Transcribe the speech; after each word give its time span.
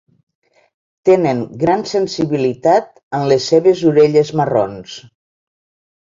Tenen 1.09 1.41
gran 1.63 1.83
sensibilitat 1.91 2.87
en 3.17 3.25
les 3.33 3.45
seves 3.53 3.83
orelles 3.91 4.33
marrons. 4.41 4.97